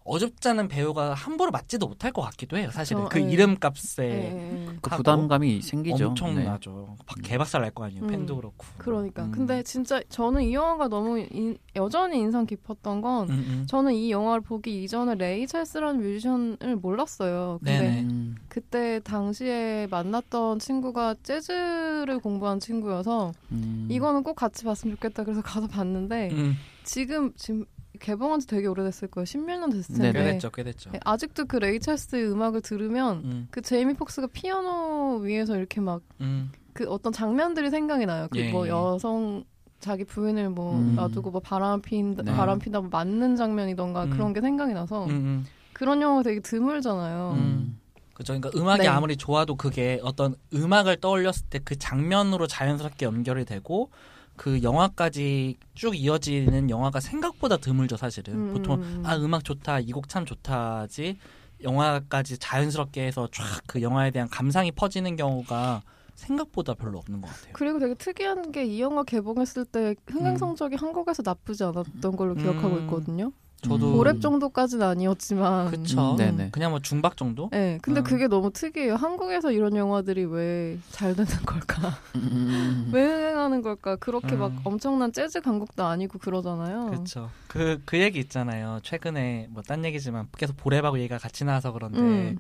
어줍지 0.06 0.48
않은 0.50 0.68
배우가 0.68 1.14
함부로 1.14 1.50
맡지도 1.50 1.87
못할 1.88 2.12
것 2.12 2.22
같기도 2.22 2.56
해요. 2.56 2.70
사실은 2.72 3.04
그쵸, 3.04 3.08
그 3.10 3.20
예. 3.26 3.30
이름값에 3.32 4.06
네, 4.08 4.30
네. 4.30 4.66
그 4.80 4.90
부담감이 4.96 5.62
생기죠. 5.62 6.08
엄청나죠. 6.08 6.96
박- 7.06 7.18
음. 7.18 7.22
개박살 7.22 7.60
날 7.62 7.70
거 7.75 7.84
아니에요. 7.84 8.02
음. 8.04 8.06
팬도 8.08 8.36
그렇고. 8.36 8.64
그러니까 8.78 9.25
음. 9.25 9.32
근데 9.32 9.62
진짜 9.62 10.00
저는 10.08 10.42
이 10.42 10.54
영화가 10.54 10.88
너무 10.88 11.18
인- 11.18 11.58
여전히 11.75 12.18
인상 12.20 12.46
깊었던 12.46 13.00
건 13.00 13.28
음, 13.28 13.34
음. 13.34 13.66
저는 13.68 13.92
이 13.94 14.10
영화를 14.10 14.40
보기 14.42 14.84
이전에 14.84 15.14
레이 15.16 15.46
찰스라는 15.46 16.00
뮤지션을 16.00 16.76
몰랐어요. 16.80 17.58
근데 17.62 17.78
네네. 17.80 18.00
음. 18.02 18.36
그때 18.48 19.00
당시에 19.00 19.88
만났던 19.90 20.58
친구가 20.60 21.16
재즈를 21.22 22.20
공부한 22.20 22.60
친구여서 22.60 23.32
음. 23.52 23.88
이거는 23.90 24.22
꼭 24.22 24.34
같이 24.34 24.64
봤으면 24.64 24.94
좋겠다 24.96 25.25
그래서 25.25 25.42
가서 25.42 25.66
봤는데 25.66 26.30
음. 26.32 26.54
지금 26.84 27.32
지금 27.36 27.64
개봉한 27.97 28.41
지 28.41 28.47
되게 28.47 28.67
오래됐을 28.67 29.09
거예요. 29.09 29.25
10몇 29.25 29.59
년 29.59 29.71
됐을 29.71 29.95
네네. 29.97 30.12
텐데 30.12 30.25
꽤 30.25 30.33
됐죠, 30.33 30.50
꽤 30.50 30.62
됐죠. 30.62 30.91
네, 30.91 31.00
아직도 31.05 31.47
그 31.47 31.57
레이 31.57 31.81
찰스의 31.81 32.31
음악을 32.31 32.61
들으면 32.62 33.17
음, 33.25 33.49
그 33.50 33.61
제이미 33.62 33.95
폭스가 33.95 34.29
피아노 34.33 35.19
위에서 35.23 35.57
이렇게 35.57 35.81
막그 35.81 36.05
음. 36.21 36.50
어떤 36.88 37.12
장면들이 37.12 37.71
생각이 37.71 38.07
나요. 38.07 38.29
그 38.31 38.38
예, 38.38 38.50
뭐 38.50 38.67
예. 38.67 38.71
여성 38.71 39.45
자기 39.81 40.05
부인을 40.05 40.50
뭐 40.50 40.79
음. 40.79 40.95
놔두고 40.97 41.31
뭐 41.31 41.41
바람 41.41 41.83
핀다 41.83 42.23
네. 42.23 42.33
바람 42.35 42.59
피다 42.59 42.81
뭐 42.81 42.88
맞는 42.91 43.37
장면이던가 43.37 44.05
음. 44.05 44.11
그런 44.11 44.33
게 44.33 44.41
생각이 44.41 44.73
나서 44.73 45.05
음, 45.05 45.11
음. 45.11 45.47
그런 45.73 46.00
영화가 46.00 46.23
되게 46.23 46.41
드물잖아요. 46.41 47.35
음. 47.37 47.79
그죠. 48.15 48.33
그러니까 48.33 48.59
음악이 48.59 48.83
네. 48.83 48.88
아무리 48.88 49.17
좋아도 49.17 49.57
그게 49.57 50.00
어떤 50.03 50.35
음악을 50.55 50.97
떠올렸을 51.03 51.47
때 51.50 51.59
그 51.59 51.76
장면으로 51.76 52.47
자연스럽게 52.47 53.05
연결이 53.05 53.45
되고 53.45 53.91
그 54.37 54.62
영화까지 54.62 55.57
쭉 55.75 55.95
이어지는 55.97 56.71
영화가 56.71 57.00
생각보다 57.00 57.57
드물죠, 57.57 57.97
사실은. 57.97 58.35
음, 58.35 58.52
보통 58.52 58.76
음, 58.76 58.83
음. 58.99 59.07
아 59.07 59.16
음악 59.16 59.45
좋다, 59.45 59.81
이 59.81 59.90
곡 59.93 60.09
참 60.09 60.25
좋다지 60.26 61.19
영화까지 61.62 62.38
자연스럽게 62.38 63.07
해서 63.07 63.28
쫙 63.33 63.62
그 63.66 63.83
영화에 63.83 64.11
대한 64.11 64.28
감상이 64.28 64.73
퍼지는 64.73 65.16
경우가 65.16 65.83
생각보다 66.14 66.75
별로 66.75 66.99
없는 66.99 67.21
것 67.21 67.28
같아요. 67.28 67.52
그리고 67.52 67.78
되게 67.78 67.95
특이한 67.95 68.52
게 68.52 68.64
이 68.64 68.81
영화 68.81 69.02
개봉했을 69.02 69.64
때 69.66 69.95
흥행 70.07 70.33
음. 70.33 70.37
성적이 70.37 70.76
한국에서 70.76 71.23
나쁘지 71.25 71.64
않았던 71.64 72.16
걸로 72.16 72.35
기억하고 72.35 72.76
음. 72.76 72.81
있거든요. 72.83 73.33
저도 73.62 73.92
음. 73.92 73.96
고렙 73.96 74.20
정도까지는 74.20 74.86
아니었지만. 74.86 75.70
그쵸. 75.70 76.12
음, 76.12 76.16
네네. 76.16 76.50
그냥 76.52 76.70
뭐 76.70 76.80
중박 76.80 77.16
정도? 77.16 77.48
네, 77.50 77.78
근데 77.82 78.00
음. 78.00 78.04
그게 78.04 78.28
너무 78.28 78.52
특이해요. 78.52 78.94
한국에서 78.94 79.50
이런 79.50 79.75
영화들이 79.76 80.25
왜 80.26 80.78
잘 80.90 81.14
되는 81.16 81.30
걸까? 81.44 81.98
음. 82.16 82.90
왜 82.94 83.04
흥행하는 83.04 83.62
걸까? 83.62 83.96
그렇게 83.96 84.36
막 84.36 84.52
음. 84.52 84.58
엄청난 84.64 85.12
재즈 85.12 85.40
강국도 85.40 85.84
아니고 85.84 86.18
그러잖아요. 86.18 86.86
그렇죠. 86.86 87.30
그, 87.48 87.80
그 87.86 87.98
얘기 87.98 88.18
있잖아요. 88.20 88.80
최근에 88.82 89.48
뭐 89.50 89.62
딴 89.66 89.84
얘기지만 89.84 90.28
계속 90.36 90.56
보랩하고 90.58 90.98
얘기가 90.98 91.18
같이 91.18 91.44
나와서 91.44 91.72
그런데 91.72 91.98
음. 92.00 92.38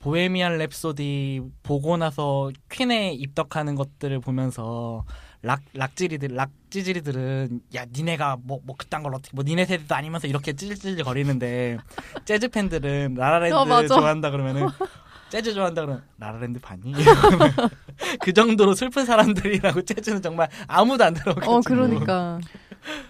보헤미안 0.00 0.58
랩소디 0.58 1.50
보고 1.62 1.96
나서 1.96 2.50
퀸에 2.70 3.12
입덕하는 3.12 3.74
것들을 3.74 4.20
보면서 4.20 5.04
락 5.42 5.60
락지리들 5.72 6.34
락찌질이들은 6.34 7.60
야 7.76 7.84
니네가 7.92 8.38
뭐 8.42 8.58
뭐 8.64 8.76
그딴 8.76 9.02
걸 9.04 9.14
어떻게 9.14 9.30
뭐 9.34 9.44
니네 9.44 9.64
세대도 9.66 9.94
아니면서 9.94 10.26
이렇게 10.26 10.52
찔찔 10.52 11.02
거리는데 11.04 11.78
재즈 12.24 12.48
팬들은 12.48 13.14
라라랜드 13.14 13.54
어. 13.54 13.86
좋아한다 13.86 14.30
그러면은 14.30 14.66
재즈 15.30 15.54
좋아한다 15.54 15.82
그러면 15.82 16.02
라라랜드 16.18 16.58
봤니? 16.60 16.92
그 18.20 18.32
정도로 18.32 18.74
슬픈 18.74 19.04
사람들이라고 19.04 19.82
재즈는 19.82 20.22
정말 20.22 20.48
아무도 20.66 21.04
안 21.04 21.14
들어가지고 21.14 21.52
어, 21.52 21.60
그러니까. 21.64 22.38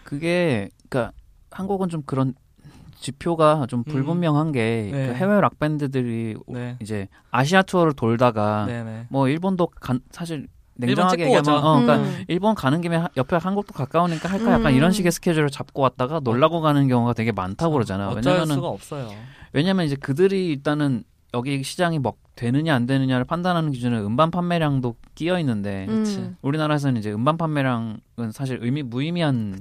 그게 0.05 0.69
그러니까 0.89 1.13
한국은 1.51 1.89
좀 1.89 2.03
그런 2.03 2.35
지표가 2.97 3.67
좀 3.69 3.81
음. 3.81 3.85
불분명한 3.85 4.53
게 4.53 4.91
네. 4.93 5.07
그 5.09 5.15
해외 5.15 5.41
락 5.41 5.59
밴드들이 5.59 6.37
네. 6.49 6.77
이제 6.81 7.09
아시아 7.31 7.63
투어를 7.63 7.93
돌다가 7.93 8.67
네네. 8.67 9.07
뭐 9.11 9.29
일본도 9.29 9.69
간- 9.81 10.01
사실 10.11 10.49
냉정하게 10.79 11.25
얘기하면. 11.25 11.65
어, 11.65 11.81
그러니까 11.81 11.97
음. 12.09 12.25
일본 12.29 12.55
가는 12.55 12.81
김에 12.81 12.97
하- 12.97 13.09
옆에 13.17 13.37
한국도 13.37 13.75
가까우니까 13.75 14.29
할까 14.31 14.53
약간 14.53 14.73
음. 14.73 14.77
이런 14.77 14.93
식의 14.93 15.13
스케줄을 15.13 15.51
잡고 15.51 15.83
왔다가 15.83 16.21
놀라고 16.21 16.61
가는 16.61 16.87
경우가 16.89 17.13
되게 17.15 17.33
많다고 17.33 17.73
그러잖아요. 17.75 18.09
어쩔 18.11 18.23
왜냐면은 18.33 18.55
수가 18.55 18.69
없어요. 18.69 19.11
왜냐면 19.53 19.87
이제 19.87 19.97
그들이 19.97 20.49
일단은 20.49 21.03
여기 21.35 21.63
시장이 21.63 21.99
먹 21.99 22.17
되느냐 22.37 22.75
안 22.75 22.87
되느냐를 22.87 23.25
판단하는 23.25 23.73
기준은 23.73 23.99
음반 24.05 24.31
판매량도 24.31 24.95
끼어 25.15 25.39
있는데 25.41 25.87
음. 25.89 26.37
우리나라에서는 26.41 26.99
이제 26.99 27.13
음반 27.13 27.37
판매량은 27.37 27.99
사실 28.33 28.59
의미 28.63 28.83
무의미한. 28.83 29.61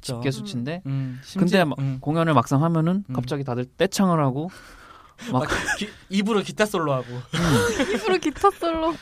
집계 0.00 0.30
수치인데 0.30 0.82
음, 0.86 1.18
근데 1.34 1.46
심지어- 1.46 1.64
막 1.66 1.78
음. 1.80 1.98
공연을 2.00 2.32
막상 2.34 2.62
하면은 2.62 3.04
음. 3.08 3.12
갑자기 3.14 3.42
다들 3.44 3.66
떼창을 3.76 4.20
하고 4.22 4.48
막 5.32 5.42
막 5.42 5.48
기- 5.78 5.88
입으로 6.08 6.40
기타 6.40 6.64
솔로 6.66 6.92
하고 6.94 7.06
입으로 7.94 8.18
기타 8.18 8.50
솔로. 8.50 8.94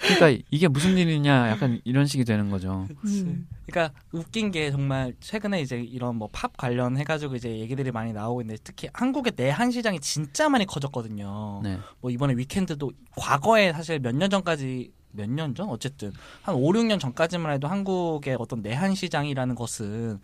그러니까 0.00 0.42
이게 0.50 0.66
무슨 0.68 0.96
일이냐 0.96 1.50
약간 1.50 1.80
이런 1.84 2.06
식이 2.06 2.24
되는 2.24 2.50
거죠. 2.50 2.86
음. 3.04 3.46
그러니까 3.66 3.94
웃긴 4.12 4.50
게 4.50 4.70
정말 4.70 5.14
최근에 5.20 5.60
이제 5.60 5.78
이런 5.80 6.16
뭐 6.16 6.28
팝 6.32 6.56
관련 6.56 6.96
해 6.96 7.04
가지고 7.04 7.36
이제 7.36 7.58
얘기들이 7.58 7.90
많이 7.92 8.12
나오고 8.12 8.40
있는데 8.40 8.60
특히 8.64 8.88
한국의 8.92 9.32
내한 9.36 9.70
시장이 9.70 10.00
진짜 10.00 10.48
많이 10.48 10.64
커졌거든요. 10.66 11.60
네. 11.62 11.78
뭐 12.00 12.10
이번에 12.10 12.34
위켄드도 12.34 12.90
과거에 13.16 13.72
사실 13.72 13.98
몇 14.00 14.14
년 14.14 14.30
전까지 14.30 14.90
몇 15.12 15.28
년 15.28 15.54
전? 15.54 15.68
어쨌든 15.68 16.12
한 16.42 16.54
5, 16.54 16.60
6년 16.72 16.98
전까지만 17.00 17.52
해도 17.52 17.68
한국의 17.68 18.36
어떤 18.38 18.62
내한 18.62 18.94
시장이라는 18.94 19.54
것은 19.54 20.18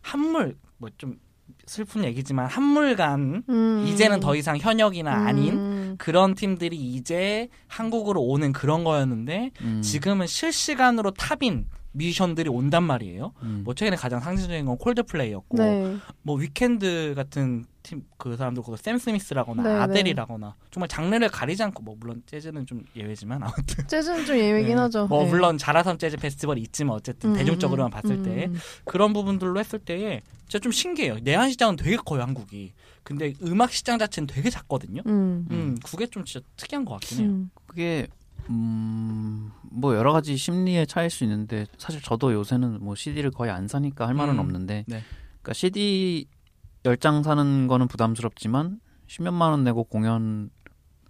한물 0.00 0.56
뭐 0.78 0.88
좀 0.98 1.16
슬픈 1.70 2.02
얘기지만 2.04 2.46
한물간 2.46 3.44
음. 3.48 3.84
이제는 3.86 4.18
더 4.18 4.34
이상 4.34 4.58
현역이나 4.58 5.12
아닌 5.12 5.52
음. 5.54 5.94
그런 5.98 6.34
팀들이 6.34 6.76
이제 6.76 7.48
한국으로 7.68 8.20
오는 8.20 8.52
그런 8.52 8.82
거였는데 8.82 9.52
음. 9.60 9.80
지금은 9.80 10.26
실시간으로 10.26 11.12
탑인 11.12 11.66
뮤지션들이 11.92 12.50
온단 12.50 12.82
말이에요. 12.82 13.34
음. 13.44 13.60
뭐 13.64 13.74
최근에 13.74 13.96
가장 13.96 14.18
상징적인 14.18 14.64
건 14.64 14.78
콜드플레이였고 14.78 15.58
네. 15.58 15.96
뭐 16.22 16.36
위켄드 16.36 17.14
같은 17.14 17.64
팀 17.82 18.02
그 18.20 18.36
사람도 18.36 18.62
그샘 18.62 18.98
스미스라거나 18.98 19.62
네, 19.62 19.70
아델이라거나 19.70 20.54
정말 20.70 20.88
장르를 20.88 21.28
가리지 21.30 21.62
않고 21.62 21.82
뭐 21.82 21.96
물론 21.98 22.22
재즈는 22.26 22.66
좀 22.66 22.84
예외지만 22.94 23.42
아무튼 23.42 23.86
재즈는 23.88 24.26
좀 24.26 24.36
예외긴 24.36 24.76
네. 24.76 24.82
하죠. 24.82 25.06
뭐 25.06 25.24
네. 25.24 25.30
물론 25.30 25.58
자라섬 25.58 25.98
재즈 25.98 26.18
페스티벌이 26.18 26.60
있지만 26.62 26.96
어쨌든 26.96 27.30
음, 27.30 27.34
대중적으로만 27.34 27.88
음, 27.88 27.92
봤을 27.92 28.16
음, 28.16 28.22
때 28.22 28.46
음. 28.46 28.58
그런 28.84 29.12
부분들로 29.12 29.58
했을 29.58 29.78
때에 29.78 30.20
진짜 30.40 30.58
좀 30.58 30.70
신기해요. 30.70 31.18
내한 31.22 31.50
시장은 31.50 31.76
되게 31.76 31.96
커요 31.96 32.20
한국이. 32.22 32.72
근데 33.02 33.32
음악 33.42 33.72
시장 33.72 33.98
자체는 33.98 34.26
되게 34.26 34.50
작거든요. 34.50 35.02
음. 35.06 35.46
음, 35.50 35.76
그게 35.82 36.06
좀 36.06 36.24
진짜 36.24 36.46
특이한 36.56 36.84
것 36.84 37.00
같긴 37.00 37.18
해요. 37.18 37.28
음. 37.30 37.50
그게 37.66 38.06
음, 38.50 39.50
뭐 39.62 39.96
여러 39.96 40.12
가지 40.12 40.36
심리의 40.36 40.86
차이일 40.86 41.08
수 41.10 41.24
있는데 41.24 41.66
사실 41.78 42.02
저도 42.02 42.32
요새는 42.34 42.84
뭐 42.84 42.94
CD를 42.94 43.30
거의 43.30 43.50
안 43.50 43.68
사니까 43.68 44.06
할 44.06 44.14
말은 44.14 44.34
음, 44.34 44.40
없는데 44.40 44.84
네. 44.86 45.02
그러니까 45.40 45.54
CD 45.54 46.26
열장 46.84 47.22
사는 47.22 47.66
거는 47.66 47.88
부담스럽지만 47.88 48.80
십몇만 49.06 49.50
원 49.50 49.64
내고 49.64 49.84
공연 49.84 50.50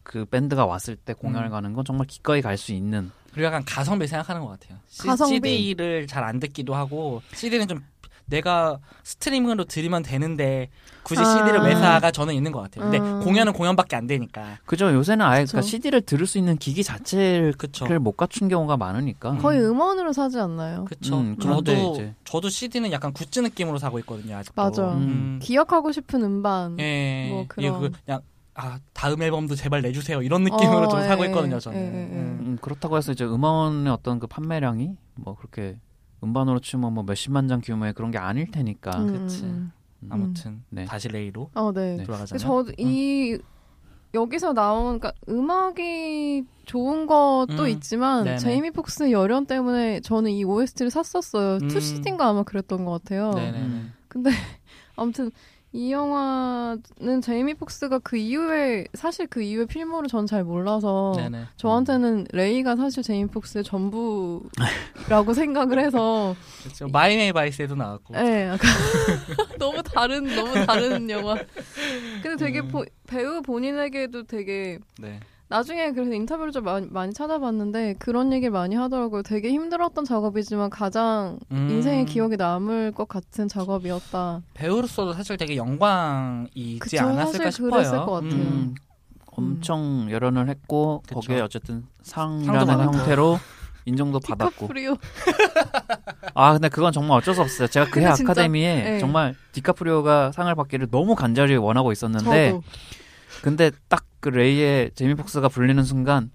그 0.02 0.24
밴드가 0.24 0.66
왔을 0.66 0.96
때 0.96 1.12
공연을 1.12 1.48
음. 1.48 1.50
가는 1.50 1.72
건 1.72 1.84
정말 1.84 2.06
기꺼이 2.06 2.40
갈 2.42 2.56
수 2.56 2.72
있는 2.72 3.10
그리고 3.32 3.46
약간 3.46 3.64
가성비 3.64 4.06
생각하는 4.08 4.42
것 4.42 4.48
같아요. 4.58 4.78
C- 4.88 5.06
가성비. 5.06 5.36
CD를 5.56 6.06
잘 6.08 6.24
안 6.24 6.40
듣기도 6.40 6.74
하고 6.74 7.22
CD는 7.34 7.68
좀 7.68 7.80
내가 8.30 8.78
스트리밍으로 9.04 9.64
들으면 9.64 10.02
되는데 10.02 10.70
굳이 11.02 11.20
아. 11.20 11.24
CD를 11.24 11.60
왜 11.62 11.74
사가 11.74 12.10
저는 12.10 12.34
있는 12.34 12.52
것 12.52 12.60
같아요. 12.60 12.84
근데 12.84 12.98
음. 12.98 13.20
공연은 13.20 13.52
공연밖에 13.52 13.96
안 13.96 14.06
되니까. 14.06 14.58
그죠 14.64 14.92
요새는 14.92 15.24
아예 15.26 15.42
그쵸. 15.42 15.52
그러니까 15.52 15.68
CD를 15.70 16.00
들을 16.02 16.26
수 16.26 16.38
있는 16.38 16.56
기기 16.56 16.82
자체를 16.84 17.54
그쵸. 17.58 17.86
못 18.00 18.16
갖춘 18.16 18.48
경우가 18.48 18.76
많으니까 18.76 19.36
거의 19.38 19.60
음원으로 19.60 20.12
사지 20.12 20.38
않나요? 20.38 20.84
그쵸. 20.86 21.18
음, 21.18 21.36
저도 21.38 21.72
이제- 21.94 22.14
저도 22.24 22.48
CD는 22.48 22.92
약간 22.92 23.12
굿즈 23.12 23.40
느낌으로 23.40 23.78
사고 23.78 23.98
있거든요. 24.00 24.36
아직도. 24.36 24.60
맞아. 24.62 24.92
음. 24.94 25.38
기억하고 25.42 25.92
싶은 25.92 26.22
음반. 26.22 26.78
예. 26.78 27.28
뭐 27.30 27.42
예, 27.42 27.46
그런- 27.48 27.80
그 27.80 27.90
그냥 28.04 28.20
아 28.54 28.78
다음 28.92 29.22
앨범도 29.22 29.54
제발 29.54 29.80
내주세요 29.80 30.22
이런 30.22 30.42
느낌으로 30.42 30.82
어, 30.82 30.88
좀 30.88 31.02
사고 31.02 31.24
예, 31.24 31.28
있거든요. 31.28 31.56
예, 31.56 31.60
저는. 31.60 31.78
예, 31.78 31.82
예, 31.82 31.86
예. 31.86 32.04
음. 32.16 32.38
음, 32.42 32.58
그렇다고 32.60 32.96
해서 32.98 33.12
이제 33.12 33.24
음원의 33.24 33.90
어떤 33.92 34.18
그 34.18 34.26
판매량이 34.26 34.90
뭐 35.16 35.34
그렇게 35.36 35.76
음반으로 36.22 36.60
치면 36.60 36.92
뭐 36.92 37.04
몇십만 37.04 37.48
장 37.48 37.60
규모의 37.60 37.92
그런 37.94 38.10
게 38.10 38.18
아닐 38.18 38.50
테니까 38.50 38.90
음, 38.98 39.06
그치. 39.12 39.44
음, 39.44 39.72
음. 40.02 40.08
아무튼 40.10 40.62
네. 40.68 40.84
다시 40.84 41.08
레이로 41.08 41.50
어, 41.54 41.72
네. 41.72 41.96
네. 41.96 42.04
돌아가자면. 42.04 42.38
저도 42.38 42.72
이 42.78 43.38
여기서 44.12 44.52
나온 44.52 44.98
그러니까 44.98 45.12
음악이 45.28 46.44
좋은 46.64 47.06
것도 47.06 47.62
음, 47.64 47.68
있지만 47.68 48.24
네네. 48.24 48.38
제이미 48.38 48.70
폭스의 48.70 49.12
열연 49.12 49.46
때문에 49.46 50.00
저는 50.00 50.30
이 50.32 50.44
OST를 50.44 50.90
샀었어요. 50.90 51.58
음. 51.62 51.68
2CD인가 51.68 52.22
아마 52.22 52.42
그랬던 52.42 52.84
것 52.84 52.92
같아요. 52.92 53.30
네네. 53.32 53.58
음. 53.58 53.92
근데 54.08 54.30
아무튼 54.96 55.30
이 55.72 55.92
영화는 55.92 57.20
제이미 57.22 57.54
폭스가 57.54 58.00
그 58.00 58.16
이후에 58.16 58.86
사실 58.94 59.28
그 59.28 59.40
이후에 59.40 59.66
필모를 59.66 60.08
전 60.08 60.26
잘 60.26 60.42
몰라서 60.44 61.12
네네. 61.16 61.44
저한테는 61.56 62.26
레이가 62.32 62.74
사실 62.76 63.02
제이미 63.04 63.28
폭스의 63.30 63.62
전부라고 63.64 64.48
생각을 65.34 65.78
해서 65.78 66.34
그렇죠. 66.62 66.88
마이애미 66.88 67.32
바이스에도 67.32 67.76
나왔고. 67.76 68.14
예, 68.16 68.48
약간 68.48 68.58
너무 69.58 69.80
다른 69.82 70.24
너무 70.34 70.54
다른 70.66 71.08
영화. 71.08 71.36
근데 72.22 72.36
되게 72.36 72.60
음. 72.60 72.68
보- 72.68 72.84
배우 73.06 73.40
본인에게도 73.42 74.24
되게 74.24 74.78
네. 74.98 75.20
나중에 75.50 75.90
그래서 75.90 76.12
인터뷰를 76.12 76.52
좀 76.52 76.62
많이, 76.62 76.86
많이 76.88 77.12
찾아봤는데 77.12 77.96
그런 77.98 78.32
얘기를 78.32 78.52
많이 78.52 78.76
하더라고요. 78.76 79.22
되게 79.24 79.50
힘들었던 79.50 80.04
작업이지만 80.04 80.70
가장 80.70 81.40
음. 81.50 81.68
인생의 81.68 82.06
기억에 82.06 82.36
남을 82.36 82.92
것 82.92 83.08
같은 83.08 83.48
작업이었다. 83.48 84.42
배우로서도 84.54 85.12
사실 85.12 85.36
되게 85.36 85.56
영광이지 85.56 86.78
그쵸, 86.78 87.00
않았을까 87.00 87.26
사실 87.26 87.52
싶어요. 87.52 87.70
그랬을 87.70 87.98
것 87.98 88.10
같아요. 88.12 88.32
음, 88.32 88.74
엄청 89.26 90.06
열연을 90.08 90.48
했고 90.48 91.02
그쵸. 91.02 91.16
거기에 91.16 91.40
어쨌든 91.40 91.84
상이라는. 92.02 92.84
형태로 92.84 93.40
인정도 93.86 94.20
받았고 94.20 94.68
디카프리오. 94.68 94.96
아 96.34 96.52
근데 96.52 96.68
그건 96.68 96.92
정말 96.92 97.18
어쩔 97.18 97.34
수 97.34 97.40
없어요 97.40 97.66
제가 97.66 97.90
그해 97.90 98.06
아카데미에 98.06 98.82
네. 98.82 98.98
정말 99.00 99.34
디카프리오가 99.50 100.30
상을 100.30 100.54
받기를 100.54 100.88
너무 100.92 101.16
간절히 101.16 101.56
원하고 101.56 101.90
있었는데 101.90 102.50
저도 102.50 102.62
근데 103.42 103.70
딱 103.88 104.04
그 104.20 104.28
레이의 104.28 104.92
제이미 104.94 105.14
폭스가 105.14 105.48
불리는 105.48 105.82
순간 105.84 106.30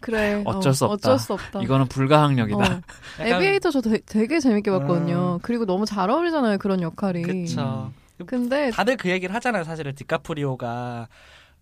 그래. 0.00 0.42
어쩔 0.44 0.74
수 0.74 0.84
어, 0.84 0.92
없다. 0.92 1.12
어쩔 1.12 1.18
수 1.18 1.32
없다. 1.32 1.62
이거는 1.62 1.86
불가항력이다 1.86 2.58
어. 2.58 2.80
에비에이터 3.20 3.70
저 3.70 3.80
되, 3.80 3.98
되게 4.04 4.38
재밌게 4.38 4.70
봤거든요. 4.70 5.38
그리고 5.42 5.64
너무 5.64 5.86
잘 5.86 6.10
어울리잖아요 6.10 6.58
그런 6.58 6.82
역할이. 6.82 7.22
그쵸. 7.22 7.90
근데 8.26 8.70
다들 8.70 8.96
그 8.96 9.08
얘기를 9.10 9.34
하잖아요. 9.34 9.64
사실은 9.64 9.94
디카프리오가 9.94 11.08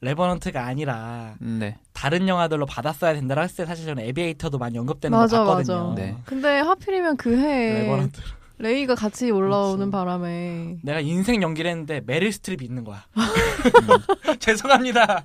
레버넌트가 0.00 0.64
아니라 0.64 1.34
네. 1.38 1.78
다른 1.92 2.26
영화들로 2.26 2.66
받았어야 2.66 3.14
된다고 3.14 3.40
했을 3.42 3.58
때 3.58 3.66
사실 3.66 3.86
저는 3.86 4.02
에비에이터도 4.04 4.58
많이 4.58 4.76
언급되는 4.76 5.16
맞아, 5.16 5.38
거 5.38 5.44
봤거든요. 5.44 5.90
맞아. 5.90 6.02
네. 6.02 6.16
근데 6.24 6.58
하필이면 6.58 7.16
그 7.16 7.38
해에 7.38 7.82
레버넌트. 7.82 8.20
레이가 8.62 8.94
같이 8.94 9.28
올라오는 9.32 9.76
그렇지. 9.78 9.90
바람에 9.90 10.76
내가 10.82 11.00
인생 11.00 11.42
연기를 11.42 11.68
했는데 11.70 12.00
메릴 12.06 12.32
스트립이 12.32 12.64
있는 12.64 12.84
거야. 12.84 13.04
죄송합니다. 14.38 15.24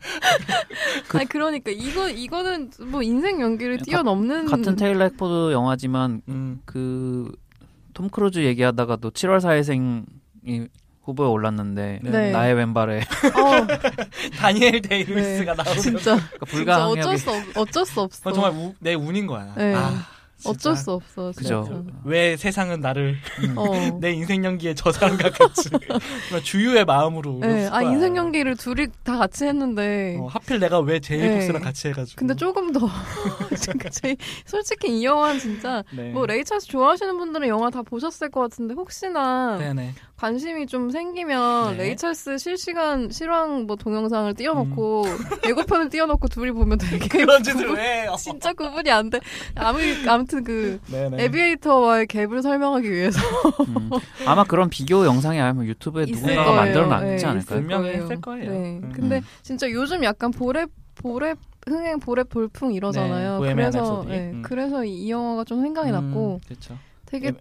그- 1.07 1.17
아니 1.21 1.27
그러니까 1.29 1.69
이거 1.71 2.09
이거는 2.09 2.71
뭐 2.87 3.03
인생 3.03 3.39
연기를 3.39 3.77
뛰어넘는 3.77 4.47
같은 4.47 4.75
테일러 4.75 5.05
핵포드 5.09 5.51
영화지만 5.53 6.21
음, 6.29 6.59
그 6.65 7.37
톰 7.37 8.09
크루즈 8.11 8.39
얘기하다가도 8.39 9.11
7월 9.11 9.37
4일생이 9.39 10.67
후보에 11.03 11.27
올랐는데 11.27 11.99
네. 12.03 12.31
나의 12.31 12.55
왼발에 12.55 12.99
어, 13.01 14.37
다니엘 14.39 14.81
데이 14.81 15.01
루이스가 15.01 15.53
네. 15.53 15.63
나오는 15.63 15.81
진짜 15.81 16.15
그러니까 16.15 16.45
진짜 16.45 16.45
불가항력이 16.45 16.99
어쩔 17.01 17.17
수 17.19 17.29
없, 17.31 17.57
어쩔 17.57 17.85
수 17.85 18.01
없어. 18.01 18.29
어, 18.29 18.33
정말 18.33 18.51
우- 18.53 18.73
내 18.79 18.93
운인 18.95 19.27
거야. 19.27 19.53
네. 19.55 19.73
아, 19.75 19.89
진짜. 19.89 20.16
어쩔 20.45 20.75
수 20.75 20.91
없어. 20.91 21.31
그죠. 21.35 21.85
왜 22.03 22.37
세상은 22.37 22.79
나를 22.79 23.17
어. 23.55 23.65
내 23.99 24.11
인생 24.11 24.43
연기에 24.43 24.75
저 24.75 24.91
사람 24.91 25.17
같겠지. 25.17 25.69
정말 25.69 26.43
주유의 26.43 26.85
마음으로. 26.85 27.39
네, 27.41 27.67
아. 27.71 27.81
인생 27.81 28.15
연기를 28.15 28.55
둘이 28.55 28.87
다 29.03 29.17
같이 29.17 29.45
했는데 29.45 30.17
어, 30.19 30.27
하필 30.27 30.59
내가 30.59 30.79
왜 30.79 30.99
제이 30.99 31.19
네. 31.19 31.33
폭스랑 31.35 31.61
같이 31.61 31.87
해가지고. 31.87 32.19
근데 32.19 32.35
조금 32.35 32.71
더 32.71 32.87
솔직히 34.45 34.99
이 34.99 35.05
영화는 35.05 35.39
진짜 35.39 35.83
네. 35.91 36.11
뭐 36.11 36.25
레이 36.25 36.43
찰스 36.43 36.67
좋아하시는 36.67 37.17
분들은 37.17 37.47
영화 37.47 37.69
다 37.69 37.81
보셨을 37.81 38.29
것 38.29 38.41
같은데 38.41 38.73
혹시나 38.73 39.57
네네. 39.57 39.93
관심이 40.17 40.65
좀 40.65 40.89
생기면 40.89 41.77
네. 41.77 41.83
레이 41.85 41.95
찰스 41.95 42.37
실시간 42.37 43.09
실황 43.11 43.65
뭐 43.65 43.75
동영상을 43.75 44.33
띄워놓고 44.33 45.05
예고편을 45.47 45.89
띄워놓고 45.89 46.27
둘이 46.27 46.51
보면 46.51 46.77
되게 46.77 47.07
그런 47.07 47.43
짓을 47.43 47.69
왜? 47.73 48.07
어. 48.07 48.15
진짜 48.15 48.53
구분이 48.53 48.89
안 48.89 49.09
돼. 49.09 49.19
아무 49.55 49.79
아무 50.07 50.25
튼 50.27 50.43
그 50.43 50.79
네네. 50.91 51.23
에비에이터와의 51.23 52.05
갭을 52.07 52.41
설명하기 52.41 52.91
위해서 52.91 53.19
음. 53.67 53.89
아마 54.27 54.43
그런 54.43 54.69
비교 54.69 55.05
영상이 55.05 55.39
아마 55.39 55.63
유튜브에 55.63 56.05
누군가가 56.05 56.43
거예요. 56.45 56.55
만들어 56.55 56.87
놨지 56.87 57.23
네, 57.23 57.25
않을까요? 57.25 57.59
분명히 57.59 57.83
거예요. 57.87 58.03
했을 58.03 58.21
거예요. 58.21 58.51
네. 58.51 58.79
음. 58.83 58.91
근데 58.93 59.17
음. 59.17 59.23
진짜 59.41 59.69
요즘 59.71 60.03
약간 60.03 60.31
보랩 60.31 60.69
보랩 60.95 61.37
흥행 61.67 61.99
보랩 61.99 62.29
돌풍 62.29 62.73
이러잖아요. 62.73 63.39
네, 63.39 63.53
그래서. 63.53 64.05
네, 64.07 64.31
음. 64.31 64.41
그래서 64.43 64.85
이, 64.85 65.05
이 65.05 65.11
영화가 65.11 65.43
좀 65.43 65.61
생각이 65.61 65.91
났고 65.91 66.39
그렇죠. 66.45 66.77
되게 67.05 67.33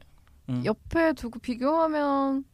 음. 0.49 0.63
옆에 0.65 1.13
두고 1.13 1.39
비교하면 1.39 2.45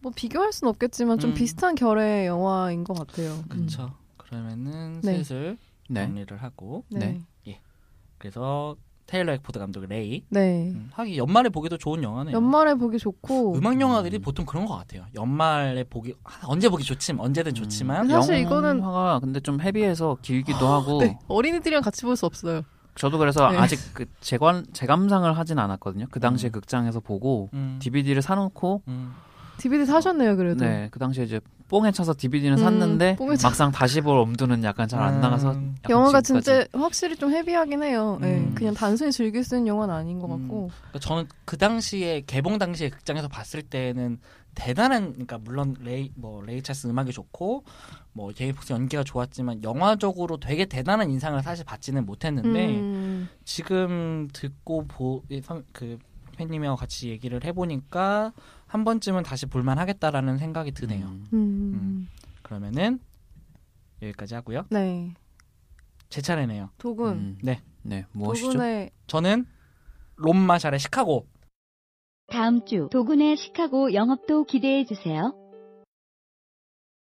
뭐 0.00 0.12
비교할 0.14 0.52
순 0.52 0.68
없겠지만 0.68 1.18
좀 1.18 1.30
음. 1.30 1.34
비슷한 1.34 1.74
결의 1.74 2.26
영화인 2.26 2.84
것 2.84 2.94
같아요. 2.94 3.38
그렇죠. 3.48 3.92
그러면은 4.16 5.00
네. 5.02 5.14
슬슬 5.14 5.58
네. 5.88 6.04
정리를 6.04 6.36
하고 6.42 6.84
음. 6.92 6.98
네. 6.98 7.20
그래서 8.18 8.76
테일러 9.06 9.32
핵포드 9.34 9.58
감독의 9.58 9.88
레이. 9.88 10.24
네. 10.30 10.72
음, 10.74 10.90
하긴 10.92 11.16
연말에 11.16 11.48
보기도 11.48 11.78
좋은 11.78 12.02
영화네요. 12.02 12.34
연말에 12.34 12.74
보기 12.74 12.98
좋고 12.98 13.54
음악 13.56 13.80
영화들이 13.80 14.18
보통 14.18 14.44
그런 14.44 14.66
것 14.66 14.76
같아요. 14.76 15.04
연말에 15.14 15.84
보기 15.84 16.14
아, 16.24 16.30
언제 16.44 16.68
보기 16.68 16.82
좋지만 16.84 17.24
언제든 17.24 17.54
좋지만 17.54 18.08
사실 18.08 18.44
이거는- 18.44 18.78
영화가 18.80 19.20
근데 19.20 19.40
좀 19.40 19.60
헤비해서 19.60 20.18
길기도 20.22 20.66
하고 20.66 20.98
네, 21.00 21.18
어린이들이랑 21.28 21.82
같이 21.82 22.02
볼 22.02 22.16
수 22.16 22.26
없어요. 22.26 22.62
저도 22.96 23.18
그래서 23.18 23.50
네. 23.50 23.58
아직 23.58 23.78
그 23.92 24.06
재관 24.20 24.64
재감상을 24.72 25.30
하진 25.36 25.58
않았거든요. 25.58 26.06
그 26.10 26.18
당시에 26.18 26.48
음. 26.48 26.52
극장에서 26.52 27.00
보고 27.00 27.50
음, 27.52 27.78
DVD를 27.80 28.22
사놓고 28.22 28.82
음. 28.88 29.12
DVD 29.58 29.84
사셨네요, 29.86 30.36
그래도. 30.36 30.64
네 30.64 30.88
그 30.90 30.98
당시에 30.98 31.24
이제 31.24 31.40
뽕에 31.68 31.90
차서 31.90 32.14
DVD는 32.16 32.58
음, 32.58 32.62
샀는데 32.62 33.16
막상 33.42 33.72
다시 33.72 34.00
볼 34.00 34.18
엄두는 34.18 34.62
약간 34.62 34.86
잘안 34.86 35.14
음. 35.16 35.20
나가서 35.20 35.48
약간 35.48 35.72
영화가. 35.90 36.20
진짜 36.20 36.64
확실히 36.72 37.16
좀 37.16 37.32
헤비하긴 37.32 37.82
해요. 37.82 38.18
네, 38.20 38.38
음. 38.38 38.54
그냥 38.54 38.72
단순히 38.74 39.10
즐길 39.10 39.42
수 39.42 39.56
있는 39.56 39.66
영화는 39.68 39.92
아닌 39.94 40.20
것 40.20 40.26
음. 40.26 40.42
같고. 40.42 40.70
그러니까 40.90 40.98
저는 41.00 41.26
그 41.44 41.56
당시에 41.56 42.22
개봉 42.26 42.58
당시에 42.58 42.90
극장에서 42.90 43.26
봤을 43.28 43.62
때는 43.62 44.18
대단한 44.54 45.12
그러니까 45.12 45.38
물론 45.38 45.74
레이 45.80 46.10
뭐 46.14 46.40
레이 46.42 46.62
찰스 46.62 46.86
음악이 46.86 47.12
좋고 47.12 47.64
뭐 48.12 48.32
제이 48.32 48.52
폭스 48.52 48.72
연기가 48.72 49.02
좋았지만 49.04 49.62
영화적으로 49.62 50.38
되게 50.38 50.64
대단한 50.66 51.10
인상을 51.10 51.42
사실 51.42 51.64
받지는 51.66 52.06
못했는데 52.06 52.66
음, 52.78 53.28
지금 53.44 54.28
듣고 54.32 54.86
보그 54.86 55.98
팬님이랑 56.38 56.76
같이 56.76 57.08
얘기를 57.08 57.42
해보니까 57.44 58.32
한 58.66 58.84
번쯤은 58.84 59.22
다시 59.22 59.46
볼만 59.46 59.78
하겠다라는 59.78 60.38
생각이 60.38 60.72
드네요. 60.72 61.06
음. 61.06 61.28
음, 61.32 62.08
그러면은 62.42 62.98
여기까지 64.02 64.34
하고요. 64.34 64.66
네. 64.70 65.14
제 66.08 66.20
차례네요. 66.20 66.70
도군. 66.78 67.12
음. 67.12 67.38
네. 67.42 67.62
네 67.82 68.04
무엇이죠? 68.12 68.52
도군의 68.52 68.90
저는 69.06 69.46
롬 70.16 70.36
마 70.36 70.58
샬의 70.58 70.78
시카고. 70.80 71.26
다음 72.28 72.64
주 72.64 72.88
도군의 72.90 73.36
시카고 73.36 73.94
영업도 73.94 74.44
기대해 74.44 74.84
주세요. 74.84 75.32